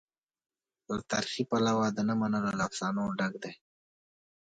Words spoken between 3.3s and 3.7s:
دی.